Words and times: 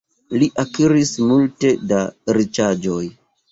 Li 0.43 0.45
akiris 0.63 1.11
multe 1.27 1.73
da 1.93 2.01
riĉaĵoj. 2.41 3.01